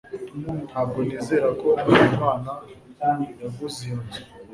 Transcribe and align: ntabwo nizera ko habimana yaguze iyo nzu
ntabwo 0.69 0.97
nizera 1.07 1.47
ko 1.61 1.67
habimana 1.83 2.51
yaguze 3.39 3.79
iyo 3.87 3.97
nzu 4.03 4.21